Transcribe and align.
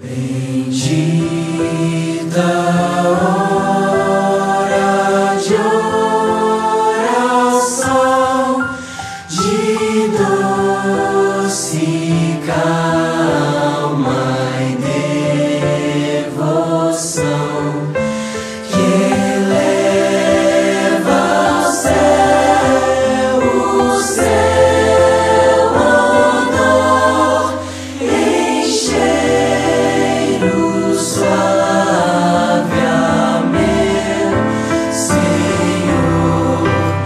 Bendita. 0.00 1.58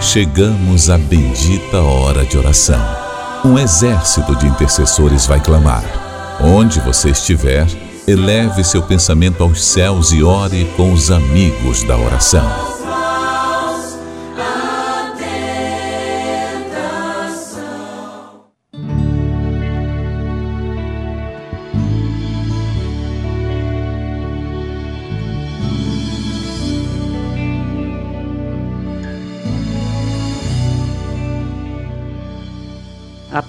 Chegamos 0.03 0.89
à 0.89 0.97
bendita 0.97 1.81
hora 1.81 2.25
de 2.25 2.37
oração. 2.37 2.79
Um 3.43 3.57
exército 3.57 4.35
de 4.35 4.45
intercessores 4.45 5.25
vai 5.25 5.39
clamar. 5.39 5.83
Onde 6.41 6.79
você 6.81 7.09
estiver, 7.09 7.65
eleve 8.05 8.65
seu 8.65 8.83
pensamento 8.83 9.41
aos 9.41 9.63
céus 9.63 10.11
e 10.11 10.21
ore 10.21 10.65
com 10.75 10.91
os 10.91 11.09
amigos 11.09 11.83
da 11.83 11.97
oração. 11.97 12.72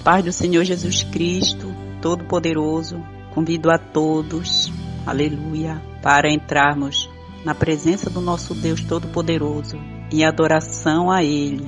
Paz 0.05 0.23
do 0.23 0.31
Senhor 0.31 0.63
Jesus 0.63 1.01
Cristo, 1.01 1.73
Todo-Poderoso, 1.99 3.03
convido 3.33 3.71
a 3.71 3.79
todos, 3.79 4.71
aleluia, 5.03 5.81
para 5.99 6.31
entrarmos 6.31 7.09
na 7.43 7.55
presença 7.55 8.07
do 8.07 8.21
nosso 8.21 8.53
Deus 8.53 8.81
Todo-Poderoso 8.81 9.75
em 10.13 10.23
adoração 10.23 11.09
a 11.09 11.23
Ele, 11.23 11.67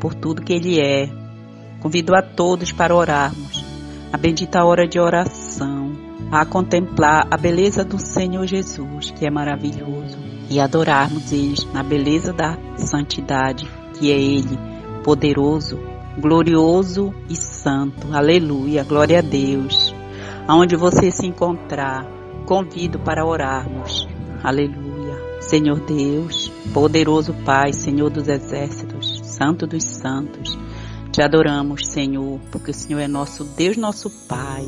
por 0.00 0.14
tudo 0.14 0.42
que 0.42 0.52
Ele 0.52 0.80
é. 0.80 1.08
Convido 1.78 2.12
a 2.16 2.22
todos 2.22 2.72
para 2.72 2.92
orarmos 2.92 3.64
a 4.12 4.18
bendita 4.18 4.64
hora 4.64 4.88
de 4.88 4.98
oração, 4.98 5.92
a 6.32 6.44
contemplar 6.44 7.28
a 7.30 7.36
beleza 7.36 7.84
do 7.84 8.00
Senhor 8.00 8.48
Jesus, 8.48 9.12
que 9.12 9.24
é 9.24 9.30
maravilhoso, 9.30 10.18
e 10.50 10.58
adorarmos 10.58 11.30
Ele 11.30 11.54
na 11.72 11.84
beleza 11.84 12.32
da 12.32 12.58
santidade, 12.78 13.70
que 13.96 14.10
é 14.10 14.18
Ele, 14.18 14.58
poderoso, 15.04 15.78
glorioso 16.18 17.14
e 17.28 17.36
santo. 17.36 18.08
Aleluia, 18.12 18.82
glória 18.84 19.20
a 19.20 19.22
Deus. 19.22 19.94
Aonde 20.46 20.76
você 20.76 21.10
se 21.10 21.26
encontrar, 21.26 22.04
convido 22.44 22.98
para 22.98 23.24
orarmos. 23.24 24.08
Aleluia. 24.42 24.88
Senhor 25.40 25.80
Deus, 25.80 26.50
poderoso 26.74 27.32
Pai, 27.44 27.72
Senhor 27.72 28.10
dos 28.10 28.28
exércitos, 28.28 29.20
Santo 29.22 29.66
dos 29.66 29.84
santos, 29.84 30.58
te 31.12 31.22
adoramos, 31.22 31.88
Senhor, 31.88 32.38
porque 32.50 32.70
o 32.70 32.74
Senhor 32.74 33.00
é 33.00 33.08
nosso 33.08 33.44
Deus, 33.44 33.76
nosso 33.76 34.10
Pai. 34.28 34.66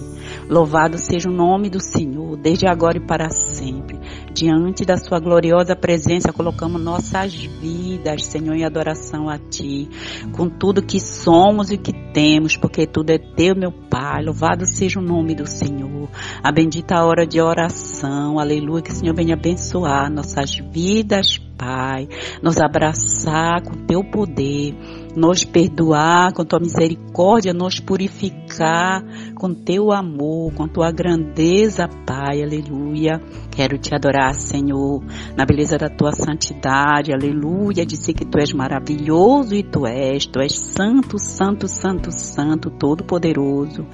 Louvado 0.49 0.99
seja 0.99 1.29
o 1.29 1.33
nome 1.33 1.69
do 1.69 1.81
Senhor, 1.81 2.20
desde 2.37 2.67
agora 2.67 2.99
e 2.99 3.07
para 3.07 3.31
sempre. 3.31 3.99
Diante 4.33 4.85
da 4.85 4.97
Sua 4.97 5.19
gloriosa 5.19 5.75
presença, 5.75 6.33
colocamos 6.33 6.81
nossas 6.81 7.35
vidas, 7.35 8.25
Senhor, 8.25 8.55
em 8.55 8.65
adoração 8.65 9.29
a 9.29 9.39
Ti, 9.39 9.89
com 10.33 10.49
tudo 10.49 10.83
que 10.83 11.01
somos 11.01 11.71
e 11.71 11.77
que 11.77 11.93
temos, 12.13 12.57
porque 12.57 12.87
tudo 12.87 13.11
é 13.11 13.19
Teu, 13.19 13.57
meu 13.57 13.73
Pai. 13.73 14.23
Louvado 14.23 14.65
seja 14.67 15.01
o 15.01 15.03
nome 15.03 15.35
do 15.35 15.47
Senhor. 15.47 16.09
A 16.43 16.53
bendita 16.53 17.05
hora 17.05 17.27
de 17.27 17.41
oração, 17.41 18.39
aleluia, 18.39 18.83
que 18.83 18.91
o 18.91 18.95
Senhor 18.95 19.15
venha 19.15 19.35
abençoar 19.35 20.11
nossas 20.11 20.57
vidas, 20.57 21.39
Pai, 21.59 22.09
nos 22.43 22.59
abraçar 22.59 23.63
com 23.63 23.85
Teu 23.87 24.03
poder. 24.03 24.75
Nos 25.15 25.45
perdoar 25.45 26.33
com 26.33 26.45
tua 26.45 26.61
misericórdia, 26.61 27.53
nos 27.53 27.81
purificar 27.81 29.03
com 29.41 29.55
teu 29.55 29.91
amor, 29.91 30.53
com 30.53 30.69
tua 30.69 30.93
grandeza, 30.93 31.89
Pai, 32.07 32.43
aleluia. 32.43 33.19
Quero 33.51 33.79
te 33.79 33.95
adorar, 33.95 34.35
Senhor, 34.35 35.03
na 35.35 35.47
beleza 35.47 35.79
da 35.79 35.89
tua 35.89 36.13
santidade, 36.13 37.11
aleluia. 37.11 37.87
Dizer 37.87 38.13
que 38.13 38.27
tu 38.27 38.39
és 38.39 38.53
maravilhoso 38.53 39.55
e 39.55 39.63
tu 39.63 39.87
és, 39.87 40.27
tu 40.27 40.41
és 40.41 40.53
santo, 40.53 41.19
santo, 41.19 41.67
santo, 41.67 42.13
santo, 42.13 42.71
todo-poderoso. 42.71 43.87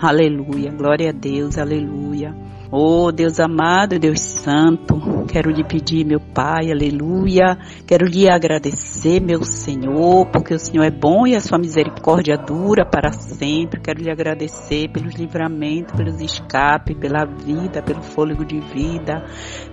Aleluia, 0.00 0.70
glória 0.70 1.10
a 1.10 1.12
Deus, 1.12 1.58
aleluia. 1.58 2.34
Oh 2.76 3.12
Deus 3.12 3.38
amado, 3.38 4.00
Deus 4.00 4.20
santo, 4.20 5.00
quero 5.28 5.48
lhe 5.48 5.62
pedir, 5.62 6.04
meu 6.04 6.18
Pai, 6.18 6.72
aleluia. 6.72 7.56
Quero 7.86 8.04
lhe 8.04 8.28
agradecer, 8.28 9.20
meu 9.20 9.44
Senhor, 9.44 10.26
porque 10.26 10.54
o 10.54 10.58
Senhor 10.58 10.82
é 10.82 10.90
bom 10.90 11.24
e 11.24 11.36
a 11.36 11.40
sua 11.40 11.56
misericórdia 11.56 12.36
dura 12.36 12.84
para 12.84 13.12
sempre. 13.12 13.80
Quero 13.80 14.02
lhe 14.02 14.10
agradecer 14.10 14.88
pelos 14.88 15.14
livramentos, 15.14 15.94
pelos 15.94 16.20
escapes, 16.20 16.98
pela 16.98 17.24
vida, 17.24 17.80
pelo 17.80 18.02
fôlego 18.02 18.44
de 18.44 18.58
vida, 18.58 19.24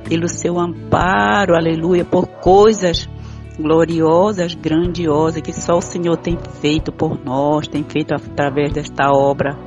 pelo 0.07 0.27
seu 0.27 0.59
amparo, 0.59 1.55
aleluia, 1.55 2.05
por 2.05 2.27
coisas 2.27 3.09
gloriosas, 3.57 4.53
grandiosas 4.53 5.41
que 5.41 5.53
só 5.53 5.75
o 5.75 5.81
Senhor 5.81 6.17
tem 6.17 6.37
feito 6.61 6.91
por 6.91 7.19
nós, 7.25 7.67
tem 7.67 7.83
feito 7.83 8.13
através 8.13 8.71
desta 8.71 9.09
obra. 9.11 9.57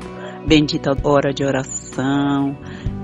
Bendita 0.47 0.95
hora 1.03 1.33
de 1.33 1.43
oração, 1.43 2.55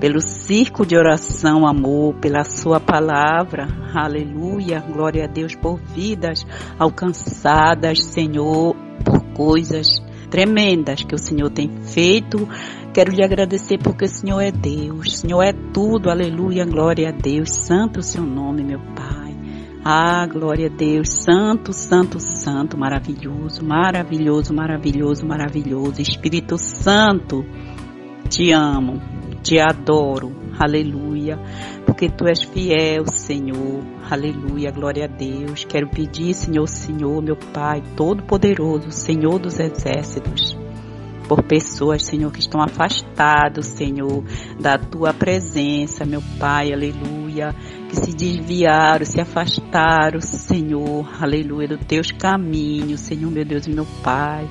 pelo 0.01 0.19
circo 0.19 0.83
de 0.83 0.97
oração, 0.97 1.67
amor, 1.67 2.15
pela 2.15 2.43
Sua 2.43 2.79
palavra. 2.79 3.67
Aleluia. 3.93 4.79
Glória 4.79 5.25
a 5.25 5.27
Deus 5.27 5.53
por 5.55 5.79
vidas 5.79 6.43
alcançadas, 6.79 8.03
Senhor, 8.05 8.75
por 9.05 9.21
coisas 9.35 10.01
tremendas 10.31 11.03
que 11.03 11.13
o 11.13 11.19
Senhor 11.19 11.51
tem 11.51 11.69
feito. 11.83 12.49
Quero 12.91 13.11
lhe 13.11 13.23
agradecer 13.23 13.77
porque 13.77 14.05
o 14.05 14.09
Senhor 14.09 14.41
é 14.41 14.51
Deus, 14.51 15.07
o 15.07 15.17
Senhor 15.17 15.43
é 15.43 15.53
tudo, 15.53 16.09
aleluia, 16.09 16.65
glória 16.65 17.09
a 17.09 17.11
Deus, 17.11 17.51
santo 17.51 17.99
o 17.99 18.03
seu 18.03 18.23
nome, 18.23 18.63
meu 18.63 18.79
Pai. 18.79 19.35
Ah, 19.85 20.25
glória 20.25 20.67
a 20.67 20.75
Deus, 20.75 21.09
santo, 21.09 21.73
santo, 21.73 22.19
santo, 22.19 22.75
maravilhoso, 22.75 23.63
maravilhoso, 23.63 24.53
maravilhoso, 24.53 25.25
maravilhoso, 25.25 26.01
Espírito 26.01 26.57
Santo, 26.57 27.45
te 28.29 28.51
amo, 28.51 29.10
te 29.41 29.59
adoro, 29.59 30.31
aleluia, 30.59 31.39
porque 31.85 32.09
tu 32.09 32.27
és 32.27 32.43
fiel, 32.43 33.05
Senhor, 33.07 33.83
aleluia, 34.09 34.71
glória 34.71 35.05
a 35.05 35.07
Deus. 35.07 35.65
Quero 35.65 35.89
pedir, 35.89 36.33
Senhor, 36.33 36.67
Senhor, 36.67 37.21
meu 37.21 37.35
Pai, 37.35 37.81
todo-poderoso, 37.95 38.91
Senhor 38.91 39.39
dos 39.39 39.59
exércitos, 39.59 40.55
por 41.27 41.43
pessoas, 41.43 42.05
Senhor, 42.05 42.31
que 42.31 42.39
estão 42.39 42.61
afastados, 42.61 43.65
Senhor, 43.67 44.23
da 44.59 44.77
tua 44.77 45.13
presença, 45.13 46.05
meu 46.05 46.21
Pai, 46.39 46.71
aleluia, 46.71 47.55
que 47.89 47.95
se 47.95 48.13
desviaram, 48.13 49.05
se 49.05 49.19
afastaram, 49.19 50.21
Senhor, 50.21 51.07
aleluia, 51.21 51.69
dos 51.69 51.85
teus 51.85 52.11
caminhos, 52.11 53.01
Senhor, 53.01 53.31
meu 53.31 53.45
Deus 53.45 53.65
e 53.65 53.71
meu 53.71 53.87
Pai, 54.03 54.47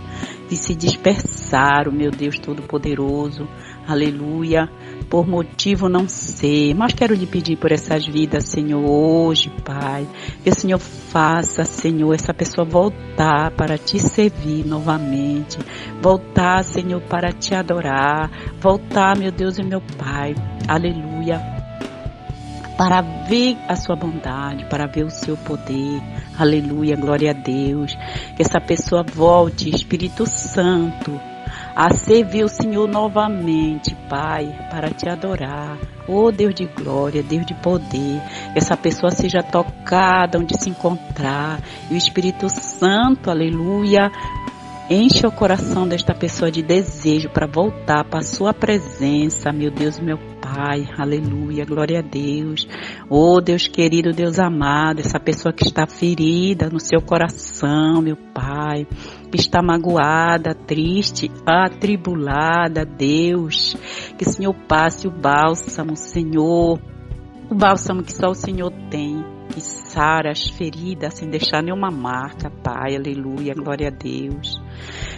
que 0.49 0.57
se 0.57 0.75
dispersaram, 0.75 1.93
meu 1.93 2.11
Deus 2.11 2.39
Todo-Poderoso, 2.39 3.47
aleluia, 3.93 4.69
por 5.09 5.27
motivo 5.27 5.89
não 5.89 6.09
sei, 6.09 6.73
mas 6.75 6.93
quero 6.93 7.15
lhe 7.15 7.27
pedir 7.27 7.57
por 7.57 7.73
essas 7.73 8.07
vidas, 8.07 8.45
Senhor, 8.45 8.83
hoje, 8.89 9.51
Pai, 9.65 10.07
que 10.43 10.51
o 10.51 10.55
Senhor 10.55 10.79
faça, 10.79 11.65
Senhor, 11.65 12.15
essa 12.15 12.33
pessoa 12.33 12.65
voltar 12.65 13.51
para 13.53 13.77
te 13.77 13.99
servir 13.99 14.65
novamente, 14.67 15.59
voltar, 16.01 16.63
Senhor, 16.63 17.01
para 17.03 17.33
te 17.33 17.55
adorar, 17.55 18.31
voltar, 18.61 19.17
meu 19.17 19.33
Deus 19.33 19.59
e 19.59 19.63
meu 19.63 19.81
Pai, 19.99 20.35
aleluia, 20.69 21.41
para 22.77 23.03
ver 23.03 23.59
a 23.69 23.77
sua 23.77 23.95
bondade, 23.95 24.65
para 24.71 24.87
ver 24.87 25.05
o 25.05 25.11
seu 25.11 25.37
poder. 25.37 26.01
Aleluia, 26.39 26.97
glória 26.97 27.33
a 27.33 27.35
Deus. 27.35 27.95
Que 28.35 28.41
essa 28.41 28.59
pessoa 28.59 29.03
volte, 29.03 29.69
Espírito 29.69 30.25
Santo, 30.25 31.21
a 31.81 31.95
servir 31.95 32.45
o 32.45 32.49
Senhor 32.49 32.87
novamente, 32.87 33.97
Pai, 34.07 34.55
para 34.71 34.91
te 34.91 35.09
adorar. 35.09 35.79
Oh 36.07 36.31
Deus 36.31 36.55
de 36.55 36.67
glória, 36.67 37.23
Deus 37.23 37.47
de 37.47 37.55
poder, 37.55 38.21
que 38.53 38.59
essa 38.59 38.77
pessoa 38.77 39.11
seja 39.11 39.43
tocada 39.43 40.39
onde 40.39 40.61
se 40.61 40.69
encontrar 40.69 41.59
e 41.91 41.95
o 41.95 41.97
Espírito 41.97 42.51
Santo, 42.51 43.31
aleluia, 43.31 44.13
enche 44.91 45.27
o 45.27 45.33
coração 45.33 45.89
desta 45.89 46.15
pessoa 46.15 46.51
de 46.51 46.63
desejo 46.63 47.31
para 47.31 47.47
voltar 47.47 48.05
para 48.05 48.19
a 48.19 48.25
sua 48.25 48.53
presença, 48.53 49.51
meu 49.51 49.71
Deus, 49.71 49.99
meu 49.99 50.19
Pai. 50.53 50.89
Aleluia, 50.99 51.65
glória 51.65 52.01
a 52.01 52.03
Deus. 52.03 52.67
Oh, 53.09 53.41
Deus 53.41 53.69
querido, 53.69 54.11
Deus 54.11 54.39
amado, 54.41 54.99
essa 54.99 55.21
pessoa 55.21 55.53
que 55.53 55.63
está 55.63 55.87
ferida 55.87 56.69
no 56.69 56.81
seu 56.81 57.01
coração, 57.01 58.03
meu 58.03 58.17
Pai, 58.17 58.85
que 59.31 59.39
está 59.39 59.63
magoada, 59.63 60.53
triste, 60.53 61.31
atribulada, 61.47 62.85
Deus, 62.85 63.77
que 64.19 64.29
o 64.29 64.33
Senhor 64.33 64.55
passe 64.67 65.07
o 65.07 65.11
bálsamo, 65.11 65.95
Senhor, 65.95 66.81
o 67.49 67.55
bálsamo 67.55 68.03
que 68.03 68.13
só 68.13 68.31
o 68.31 68.35
Senhor 68.35 68.73
tem 68.91 69.25
que 69.51 69.61
sara 69.61 70.31
as 70.31 70.49
feridas 70.49 71.15
sem 71.15 71.29
deixar 71.29 71.63
nenhuma 71.63 71.91
marca, 71.91 72.51
Pai, 72.51 72.97
aleluia, 72.97 73.55
glória 73.55 73.89
a 73.89 73.91
Deus. 73.91 74.61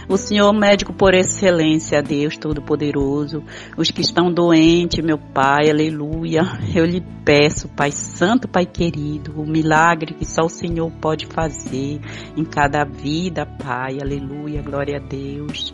O 0.07 0.17
Senhor 0.17 0.51
médico 0.51 0.93
por 0.93 1.13
excelência, 1.13 2.01
Deus 2.01 2.35
Todo-Poderoso, 2.37 3.41
os 3.77 3.89
que 3.89 4.01
estão 4.01 4.31
doentes, 4.31 5.03
meu 5.03 5.17
Pai, 5.17 5.69
aleluia, 5.69 6.41
eu 6.75 6.85
lhe 6.85 7.01
peço, 7.23 7.69
Pai 7.69 7.91
Santo, 7.91 8.47
Pai 8.47 8.65
querido, 8.65 9.33
o 9.39 9.47
milagre 9.47 10.13
que 10.13 10.25
só 10.25 10.43
o 10.43 10.49
Senhor 10.49 10.91
pode 10.99 11.25
fazer 11.27 12.01
em 12.35 12.43
cada 12.43 12.83
vida, 12.83 13.45
Pai, 13.45 13.97
aleluia, 14.01 14.61
glória 14.61 14.97
a 14.97 15.07
Deus. 15.07 15.73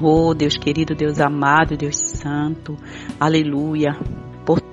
Oh, 0.00 0.34
Deus 0.34 0.56
querido, 0.56 0.94
Deus 0.94 1.20
amado, 1.20 1.76
Deus 1.76 1.96
santo, 1.96 2.76
aleluia. 3.18 3.96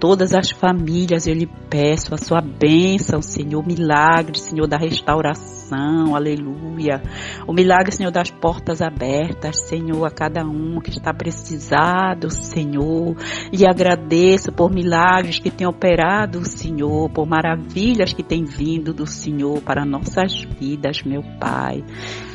Todas 0.03 0.33
as 0.33 0.51
famílias 0.51 1.27
eu 1.27 1.33
lhe 1.33 1.47
peço 1.69 2.13
a 2.13 2.17
sua 2.17 2.41
bênção, 2.41 3.21
Senhor, 3.21 3.65
milagre, 3.65 4.37
Senhor, 4.37 4.67
da 4.67 4.75
restauração, 4.75 6.13
aleluia. 6.13 7.01
O 7.47 7.53
milagre, 7.53 7.95
Senhor, 7.95 8.11
das 8.11 8.29
portas 8.29 8.81
abertas, 8.81 9.61
Senhor, 9.61 10.05
a 10.05 10.11
cada 10.11 10.43
um 10.43 10.81
que 10.81 10.89
está 10.89 11.13
precisado, 11.13 12.29
Senhor. 12.29 13.15
E 13.49 13.65
agradeço 13.65 14.51
por 14.51 14.69
milagres 14.69 15.39
que 15.39 15.49
tem 15.49 15.65
operado, 15.65 16.43
Senhor, 16.43 17.09
por 17.09 17.25
maravilhas 17.25 18.11
que 18.11 18.23
tem 18.23 18.43
vindo 18.43 18.93
do 18.93 19.07
Senhor 19.07 19.61
para 19.61 19.85
nossas 19.85 20.43
vidas, 20.59 21.01
meu 21.03 21.23
Pai. 21.39 21.81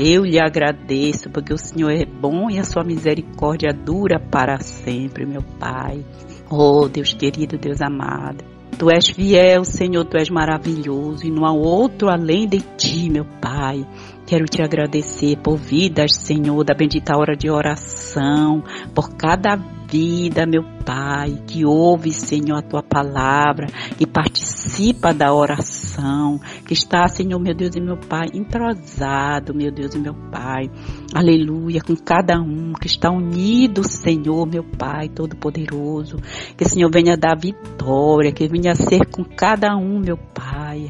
Eu 0.00 0.24
lhe 0.24 0.40
agradeço 0.40 1.28
porque 1.28 1.52
o 1.52 1.58
Senhor 1.58 1.90
é 1.90 2.06
bom 2.06 2.48
e 2.48 2.58
a 2.58 2.64
sua 2.64 2.82
misericórdia 2.82 3.74
dura 3.74 4.18
para 4.18 4.58
sempre, 4.58 5.26
meu 5.26 5.42
Pai. 5.60 6.02
Oh, 6.50 6.88
Deus 6.88 7.12
querido, 7.12 7.57
Deus 7.58 7.80
amado. 7.80 8.44
Tu 8.78 8.90
és 8.90 9.08
fiel, 9.08 9.64
Senhor, 9.64 10.04
tu 10.04 10.16
és 10.16 10.30
maravilhoso 10.30 11.26
e 11.26 11.30
não 11.30 11.44
há 11.44 11.52
outro 11.52 12.08
além 12.08 12.46
de 12.46 12.60
ti, 12.76 13.10
meu 13.10 13.24
Pai. 13.40 13.84
Quero 14.24 14.44
te 14.44 14.62
agradecer 14.62 15.36
por 15.38 15.56
vidas, 15.56 16.14
Senhor, 16.14 16.62
da 16.64 16.74
bendita 16.74 17.16
hora 17.16 17.34
de 17.34 17.50
oração, 17.50 18.62
por 18.94 19.16
cada 19.16 19.56
vida, 19.90 20.46
meu 20.46 20.62
Pai, 20.84 21.42
que 21.46 21.64
ouve, 21.64 22.12
Senhor, 22.12 22.58
a 22.58 22.62
tua 22.62 22.82
palavra, 22.82 23.66
que 23.96 24.06
participa 24.06 25.12
da 25.12 25.32
oração, 25.34 26.38
que 26.66 26.72
está, 26.72 27.08
Senhor, 27.08 27.38
meu 27.38 27.54
Deus 27.54 27.74
e 27.74 27.80
meu 27.80 27.96
Pai, 27.96 28.28
entrosado, 28.32 29.54
meu 29.54 29.70
Deus 29.70 29.94
e 29.94 29.98
meu 29.98 30.14
Pai, 30.30 30.70
aleluia, 31.14 31.80
com 31.80 31.94
cada 31.96 32.38
um 32.40 32.72
que 32.72 32.86
está 32.86 33.10
unido, 33.10 33.82
Senhor, 33.82 34.46
meu 34.46 34.64
Pai 34.64 35.08
Todo-Poderoso, 35.08 36.16
que 36.56 36.64
Senhor 36.66 36.90
venha 36.90 37.16
dar 37.16 37.36
vitória, 37.38 38.32
que 38.32 38.46
venha 38.46 38.74
ser 38.74 39.06
com 39.06 39.24
cada 39.24 39.76
um, 39.76 40.00
meu 40.00 40.16
Pai, 40.16 40.37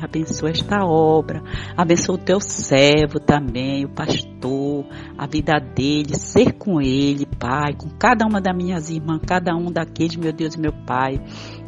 abençoa 0.03 0.51
esta 0.51 0.85
obra, 0.85 1.43
abençoa 1.77 2.17
o 2.17 2.19
teu 2.19 2.41
servo 2.41 3.19
também, 3.21 3.85
o 3.85 3.89
pastor, 3.89 4.85
a 5.17 5.27
vida 5.27 5.59
dele, 5.59 6.19
ser 6.19 6.53
com 6.53 6.81
ele, 6.81 7.25
Pai, 7.39 7.75
com 7.75 7.89
cada 7.89 8.27
uma 8.27 8.41
das 8.41 8.57
minhas 8.57 8.91
irmãs, 8.91 9.21
cada 9.27 9.55
um 9.55 9.71
daqueles, 9.71 10.17
meu 10.17 10.33
Deus 10.33 10.55
e 10.55 10.61
meu 10.61 10.73
Pai, 10.87 11.19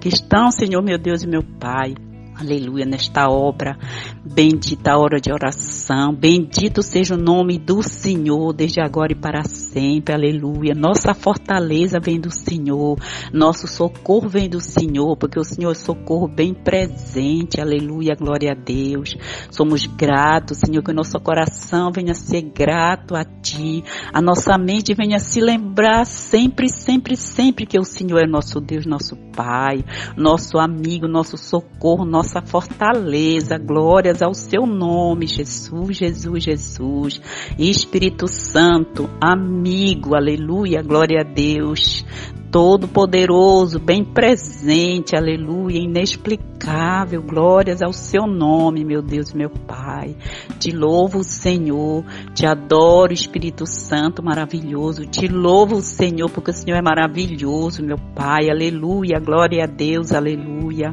que 0.01 0.09
estão, 0.09 0.51
Senhor, 0.51 0.83
meu 0.83 0.99
Deus 0.99 1.23
e 1.23 1.27
meu 1.27 1.43
Pai, 1.43 1.95
Aleluia, 2.41 2.87
nesta 2.87 3.29
obra, 3.29 3.77
bendita 4.25 4.93
a 4.93 4.99
hora 4.99 5.21
de 5.21 5.31
oração, 5.31 6.15
bendito 6.15 6.83
seja 6.83 7.15
o 7.15 7.19
nome 7.19 7.59
do 7.59 7.83
Senhor, 7.83 8.55
desde 8.55 8.81
agora 8.81 9.13
e 9.13 9.15
para 9.15 9.45
sempre, 9.45 10.15
aleluia. 10.15 10.73
Nossa 10.75 11.13
fortaleza 11.13 12.01
vem 12.01 12.19
do 12.19 12.31
Senhor, 12.31 12.97
nosso 13.31 13.67
socorro 13.67 14.27
vem 14.27 14.49
do 14.49 14.59
Senhor, 14.59 15.19
porque 15.19 15.39
o 15.39 15.45
Senhor 15.45 15.73
é 15.73 15.75
socorro 15.75 16.27
bem 16.29 16.55
presente, 16.55 17.61
aleluia, 17.61 18.17
glória 18.19 18.53
a 18.53 18.55
Deus. 18.55 19.15
Somos 19.51 19.85
gratos, 19.85 20.61
Senhor, 20.65 20.83
que 20.83 20.93
o 20.93 20.95
nosso 20.95 21.21
coração 21.21 21.93
venha 21.93 22.15
ser 22.15 22.41
grato 22.41 23.15
a 23.15 23.23
Ti, 23.23 23.85
a 24.15 24.23
nossa 24.23 24.57
mente 24.57 24.95
venha 24.95 25.19
se 25.19 25.43
lembrar 25.43 26.07
sempre, 26.07 26.71
sempre, 26.71 27.17
sempre 27.17 27.67
que 27.67 27.79
o 27.79 27.85
Senhor 27.85 28.19
é 28.21 28.27
nosso 28.27 28.61
Deus, 28.61 28.87
nosso 28.87 29.15
Pai, 29.37 29.85
nosso 30.17 30.59
amigo, 30.59 31.07
nosso 31.07 31.37
socorro, 31.37 32.05
nosso 32.05 32.30
nossa 32.31 32.41
fortaleza. 32.41 33.59
Glórias 33.59 34.23
ao 34.23 34.32
seu 34.32 34.65
nome, 34.65 35.27
Jesus, 35.27 35.97
Jesus, 35.97 36.44
Jesus. 36.44 37.21
Espírito 37.59 38.29
Santo, 38.29 39.11
amigo, 39.21 40.15
aleluia, 40.15 40.81
glória 40.82 41.23
a 41.23 41.25
Deus. 41.25 42.05
Todo-Poderoso, 42.50 43.79
bem 43.79 44.05
presente, 44.05 45.17
aleluia, 45.17 45.79
inexplicável, 45.79 47.23
glórias 47.23 47.81
ao 47.81 47.93
seu 47.93 48.27
nome, 48.27 48.85
meu 48.85 49.00
Deus, 49.00 49.33
meu 49.33 49.50
Pai. 49.50 50.17
Te 50.59 50.73
louvo, 50.73 51.23
Senhor, 51.23 52.05
te 52.35 52.47
adoro, 52.47 53.12
Espírito 53.12 53.67
Santo 53.67 54.21
maravilhoso, 54.21 55.06
te 55.06 55.29
louvo, 55.29 55.81
Senhor, 55.81 56.29
porque 56.29 56.50
o 56.50 56.55
Senhor 56.55 56.76
é 56.76 56.83
maravilhoso, 56.83 57.85
meu 57.85 57.99
Pai, 58.17 58.50
aleluia, 58.50 59.21
glória 59.21 59.62
a 59.62 59.69
Deus, 59.69 60.11
aleluia. 60.11 60.93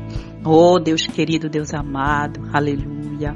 Oh, 0.49 0.79
Deus 0.79 1.05
querido, 1.05 1.49
Deus 1.49 1.73
amado, 1.73 2.39
aleluia. 2.53 3.35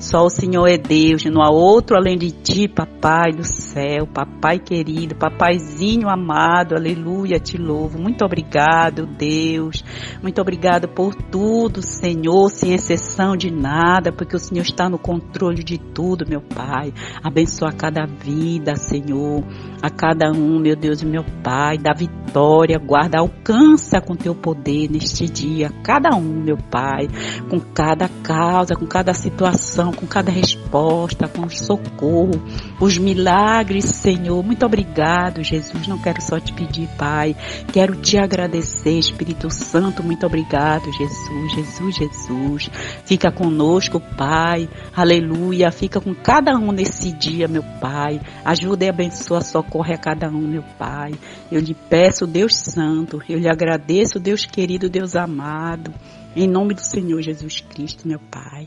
Só 0.00 0.24
o 0.24 0.30
Senhor 0.30 0.66
é 0.66 0.78
Deus, 0.78 1.22
não 1.26 1.42
há 1.42 1.50
outro 1.50 1.94
além 1.94 2.16
de 2.16 2.30
ti, 2.30 2.66
papai 2.66 3.32
do 3.32 3.44
céu, 3.44 4.06
papai 4.06 4.58
querido, 4.58 5.14
papaizinho 5.14 6.08
amado, 6.08 6.74
aleluia, 6.74 7.38
te 7.38 7.58
louvo. 7.58 8.00
Muito 8.00 8.24
obrigado, 8.24 9.04
Deus. 9.04 9.84
Muito 10.22 10.40
obrigado 10.40 10.88
por 10.88 11.14
tudo, 11.14 11.82
Senhor, 11.82 12.48
sem 12.48 12.72
exceção 12.72 13.36
de 13.36 13.50
nada, 13.50 14.10
porque 14.10 14.34
o 14.34 14.38
Senhor 14.38 14.62
está 14.62 14.88
no 14.88 14.98
controle 14.98 15.62
de 15.62 15.76
tudo, 15.76 16.24
meu 16.26 16.40
Pai. 16.40 16.94
Abençoa 17.22 17.70
cada 17.70 18.06
vida, 18.06 18.76
Senhor, 18.76 19.44
a 19.82 19.90
cada 19.90 20.32
um, 20.32 20.58
meu 20.58 20.76
Deus 20.76 21.02
e 21.02 21.06
meu 21.06 21.24
Pai, 21.44 21.76
dá 21.76 21.92
vitória, 21.92 22.78
guarda, 22.78 23.18
alcança 23.18 24.00
com 24.00 24.16
teu 24.16 24.34
poder 24.34 24.90
neste 24.90 25.28
dia, 25.28 25.68
cada 25.84 26.16
um, 26.16 26.42
meu 26.42 26.56
Pai, 26.56 27.06
com 27.50 27.60
cada 27.60 28.08
causa, 28.22 28.74
com 28.74 28.86
cada 28.86 29.12
situação 29.12 29.89
com 29.92 30.06
cada 30.06 30.30
resposta, 30.30 31.28
com 31.28 31.42
o 31.42 31.50
socorro, 31.50 32.42
os 32.80 32.98
milagres, 32.98 33.84
Senhor. 33.84 34.42
Muito 34.42 34.64
obrigado, 34.64 35.42
Jesus. 35.42 35.86
Não 35.86 35.98
quero 35.98 36.20
só 36.20 36.38
te 36.38 36.52
pedir, 36.52 36.88
Pai. 36.98 37.36
Quero 37.72 37.96
te 37.96 38.18
agradecer, 38.18 38.98
Espírito 38.98 39.50
Santo. 39.50 40.02
Muito 40.02 40.26
obrigado, 40.26 40.90
Jesus, 40.92 41.52
Jesus, 41.52 41.96
Jesus. 41.96 42.70
Fica 43.04 43.30
conosco, 43.30 44.00
Pai. 44.16 44.68
Aleluia. 44.94 45.70
Fica 45.70 46.00
com 46.00 46.14
cada 46.14 46.56
um 46.56 46.72
nesse 46.72 47.12
dia, 47.12 47.48
meu 47.48 47.62
Pai. 47.80 48.20
Ajuda 48.44 48.84
e 48.84 48.88
abençoa, 48.88 49.40
socorre 49.40 49.94
a 49.94 49.98
cada 49.98 50.28
um, 50.28 50.40
meu 50.40 50.64
Pai. 50.78 51.12
Eu 51.50 51.60
lhe 51.60 51.74
peço, 51.74 52.26
Deus 52.26 52.56
Santo. 52.56 53.22
Eu 53.28 53.38
lhe 53.38 53.48
agradeço, 53.48 54.18
Deus 54.18 54.44
querido, 54.46 54.88
Deus 54.88 55.16
amado. 55.16 55.92
Em 56.34 56.46
nome 56.46 56.74
do 56.74 56.80
Senhor 56.80 57.20
Jesus 57.20 57.60
Cristo, 57.60 58.06
meu 58.06 58.20
Pai. 58.30 58.66